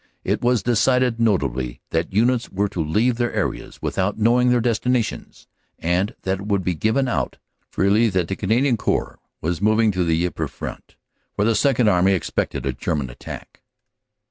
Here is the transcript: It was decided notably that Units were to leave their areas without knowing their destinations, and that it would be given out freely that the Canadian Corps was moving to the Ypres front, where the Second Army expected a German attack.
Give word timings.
It 0.23 0.41
was 0.41 0.63
decided 0.63 1.19
notably 1.19 1.79
that 1.91 2.11
Units 2.11 2.49
were 2.49 2.67
to 2.69 2.83
leave 2.83 3.17
their 3.17 3.31
areas 3.35 3.83
without 3.83 4.17
knowing 4.17 4.49
their 4.49 4.59
destinations, 4.59 5.47
and 5.77 6.15
that 6.23 6.39
it 6.39 6.47
would 6.47 6.63
be 6.63 6.73
given 6.73 7.07
out 7.07 7.37
freely 7.69 8.09
that 8.09 8.27
the 8.27 8.35
Canadian 8.35 8.77
Corps 8.77 9.19
was 9.41 9.61
moving 9.61 9.91
to 9.91 10.03
the 10.03 10.25
Ypres 10.25 10.49
front, 10.49 10.95
where 11.35 11.45
the 11.45 11.53
Second 11.53 11.87
Army 11.87 12.13
expected 12.13 12.65
a 12.65 12.73
German 12.73 13.11
attack. 13.11 13.61